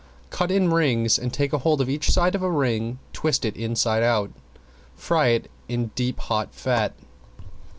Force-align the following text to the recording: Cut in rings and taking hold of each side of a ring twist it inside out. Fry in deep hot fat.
Cut 0.31 0.49
in 0.49 0.71
rings 0.71 1.19
and 1.19 1.31
taking 1.31 1.59
hold 1.59 1.79
of 1.79 1.87
each 1.87 2.09
side 2.09 2.33
of 2.33 2.41
a 2.41 2.49
ring 2.49 2.97
twist 3.13 3.45
it 3.45 3.55
inside 3.55 4.01
out. 4.01 4.31
Fry 4.95 5.43
in 5.67 5.91
deep 5.93 6.17
hot 6.21 6.55
fat. 6.55 6.95